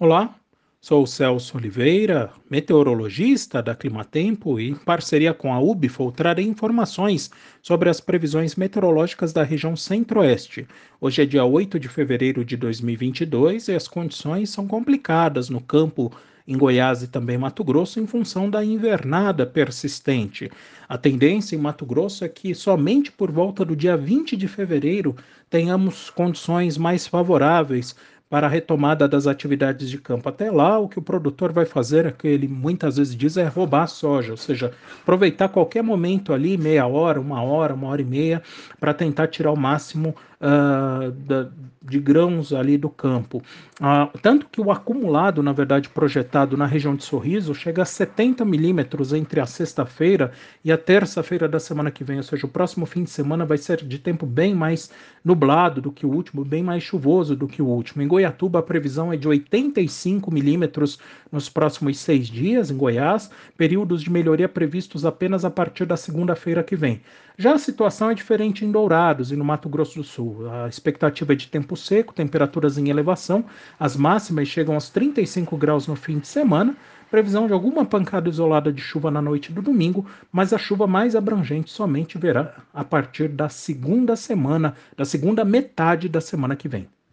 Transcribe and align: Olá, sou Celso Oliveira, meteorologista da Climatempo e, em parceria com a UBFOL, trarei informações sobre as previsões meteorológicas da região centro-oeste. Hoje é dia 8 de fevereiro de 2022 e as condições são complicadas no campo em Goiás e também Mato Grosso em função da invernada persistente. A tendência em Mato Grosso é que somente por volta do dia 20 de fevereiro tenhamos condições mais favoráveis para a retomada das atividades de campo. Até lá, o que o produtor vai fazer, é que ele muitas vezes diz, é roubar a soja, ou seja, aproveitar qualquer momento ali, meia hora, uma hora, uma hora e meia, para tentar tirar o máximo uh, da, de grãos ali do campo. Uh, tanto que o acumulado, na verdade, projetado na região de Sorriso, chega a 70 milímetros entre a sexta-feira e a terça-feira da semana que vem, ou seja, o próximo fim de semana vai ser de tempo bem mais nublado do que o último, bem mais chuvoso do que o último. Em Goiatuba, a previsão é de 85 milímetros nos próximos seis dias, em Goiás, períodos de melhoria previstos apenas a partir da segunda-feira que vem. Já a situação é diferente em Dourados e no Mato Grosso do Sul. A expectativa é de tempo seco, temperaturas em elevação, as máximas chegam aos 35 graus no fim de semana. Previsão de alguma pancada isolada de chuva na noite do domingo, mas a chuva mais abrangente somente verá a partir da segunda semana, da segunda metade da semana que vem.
Olá, 0.00 0.32
sou 0.80 1.04
Celso 1.08 1.56
Oliveira, 1.56 2.30
meteorologista 2.48 3.60
da 3.60 3.74
Climatempo 3.74 4.60
e, 4.60 4.68
em 4.68 4.74
parceria 4.76 5.34
com 5.34 5.52
a 5.52 5.58
UBFOL, 5.58 6.12
trarei 6.12 6.46
informações 6.46 7.32
sobre 7.60 7.90
as 7.90 8.00
previsões 8.00 8.54
meteorológicas 8.54 9.32
da 9.32 9.42
região 9.42 9.74
centro-oeste. 9.74 10.68
Hoje 11.00 11.22
é 11.22 11.26
dia 11.26 11.44
8 11.44 11.80
de 11.80 11.88
fevereiro 11.88 12.44
de 12.44 12.56
2022 12.56 13.66
e 13.66 13.74
as 13.74 13.88
condições 13.88 14.50
são 14.50 14.68
complicadas 14.68 15.50
no 15.50 15.60
campo 15.60 16.12
em 16.46 16.56
Goiás 16.56 17.02
e 17.02 17.08
também 17.08 17.36
Mato 17.36 17.64
Grosso 17.64 17.98
em 17.98 18.06
função 18.06 18.48
da 18.48 18.64
invernada 18.64 19.44
persistente. 19.44 20.48
A 20.88 20.96
tendência 20.96 21.56
em 21.56 21.58
Mato 21.58 21.84
Grosso 21.84 22.24
é 22.24 22.28
que 22.28 22.54
somente 22.54 23.10
por 23.10 23.32
volta 23.32 23.64
do 23.64 23.74
dia 23.74 23.96
20 23.96 24.36
de 24.36 24.46
fevereiro 24.46 25.16
tenhamos 25.50 26.08
condições 26.08 26.78
mais 26.78 27.06
favoráveis 27.06 27.96
para 28.30 28.46
a 28.46 28.50
retomada 28.50 29.08
das 29.08 29.26
atividades 29.26 29.88
de 29.88 29.98
campo. 29.98 30.28
Até 30.28 30.50
lá, 30.50 30.78
o 30.78 30.88
que 30.88 30.98
o 30.98 31.02
produtor 31.02 31.52
vai 31.52 31.64
fazer, 31.64 32.06
é 32.06 32.10
que 32.10 32.28
ele 32.28 32.46
muitas 32.46 32.96
vezes 32.96 33.16
diz, 33.16 33.36
é 33.36 33.46
roubar 33.46 33.84
a 33.84 33.86
soja, 33.86 34.32
ou 34.32 34.36
seja, 34.36 34.72
aproveitar 35.02 35.48
qualquer 35.48 35.82
momento 35.82 36.32
ali, 36.32 36.56
meia 36.56 36.86
hora, 36.86 37.20
uma 37.20 37.42
hora, 37.42 37.74
uma 37.74 37.88
hora 37.88 38.02
e 38.02 38.04
meia, 38.04 38.42
para 38.78 38.92
tentar 38.92 39.28
tirar 39.28 39.52
o 39.52 39.56
máximo 39.56 40.14
uh, 40.40 41.10
da, 41.10 41.48
de 41.82 41.98
grãos 41.98 42.52
ali 42.52 42.76
do 42.76 42.88
campo. 42.88 43.42
Uh, 43.80 44.18
tanto 44.20 44.46
que 44.50 44.60
o 44.60 44.70
acumulado, 44.70 45.42
na 45.42 45.52
verdade, 45.52 45.88
projetado 45.88 46.56
na 46.56 46.66
região 46.66 46.94
de 46.94 47.04
Sorriso, 47.04 47.54
chega 47.54 47.82
a 47.82 47.86
70 47.86 48.44
milímetros 48.44 49.12
entre 49.12 49.40
a 49.40 49.46
sexta-feira 49.46 50.32
e 50.64 50.70
a 50.70 50.78
terça-feira 50.78 51.48
da 51.48 51.58
semana 51.58 51.90
que 51.90 52.04
vem, 52.04 52.18
ou 52.18 52.22
seja, 52.22 52.46
o 52.46 52.50
próximo 52.50 52.86
fim 52.86 53.04
de 53.04 53.10
semana 53.10 53.44
vai 53.44 53.58
ser 53.58 53.84
de 53.84 53.98
tempo 53.98 54.26
bem 54.26 54.54
mais 54.54 54.90
nublado 55.24 55.80
do 55.80 55.92
que 55.92 56.06
o 56.06 56.10
último, 56.10 56.44
bem 56.44 56.62
mais 56.62 56.82
chuvoso 56.82 57.34
do 57.34 57.48
que 57.48 57.62
o 57.62 57.66
último. 57.66 58.02
Em 58.02 58.08
Goiatuba, 58.18 58.58
a 58.58 58.62
previsão 58.62 59.12
é 59.12 59.16
de 59.16 59.28
85 59.28 60.28
milímetros 60.32 60.98
nos 61.30 61.48
próximos 61.48 61.98
seis 61.98 62.26
dias, 62.26 62.68
em 62.68 62.76
Goiás, 62.76 63.30
períodos 63.56 64.02
de 64.02 64.10
melhoria 64.10 64.48
previstos 64.48 65.06
apenas 65.06 65.44
a 65.44 65.50
partir 65.50 65.86
da 65.86 65.96
segunda-feira 65.96 66.64
que 66.64 66.74
vem. 66.74 67.00
Já 67.36 67.54
a 67.54 67.58
situação 67.58 68.10
é 68.10 68.14
diferente 68.14 68.64
em 68.64 68.72
Dourados 68.72 69.30
e 69.30 69.36
no 69.36 69.44
Mato 69.44 69.68
Grosso 69.68 70.00
do 70.00 70.02
Sul. 70.02 70.50
A 70.50 70.68
expectativa 70.68 71.32
é 71.32 71.36
de 71.36 71.46
tempo 71.46 71.76
seco, 71.76 72.12
temperaturas 72.12 72.76
em 72.76 72.88
elevação, 72.88 73.44
as 73.78 73.94
máximas 73.94 74.48
chegam 74.48 74.74
aos 74.74 74.90
35 74.90 75.56
graus 75.56 75.86
no 75.86 75.94
fim 75.94 76.18
de 76.18 76.26
semana. 76.26 76.76
Previsão 77.08 77.46
de 77.46 77.52
alguma 77.52 77.86
pancada 77.86 78.28
isolada 78.28 78.72
de 78.72 78.82
chuva 78.82 79.12
na 79.12 79.22
noite 79.22 79.52
do 79.52 79.62
domingo, 79.62 80.04
mas 80.32 80.52
a 80.52 80.58
chuva 80.58 80.88
mais 80.88 81.14
abrangente 81.14 81.70
somente 81.70 82.18
verá 82.18 82.56
a 82.74 82.82
partir 82.82 83.28
da 83.28 83.48
segunda 83.48 84.16
semana, 84.16 84.74
da 84.96 85.04
segunda 85.04 85.44
metade 85.44 86.08
da 86.08 86.20
semana 86.20 86.56
que 86.56 86.68
vem. 86.68 86.88